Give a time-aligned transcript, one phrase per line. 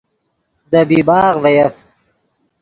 [0.71, 1.75] دے بیباغ ڤے یف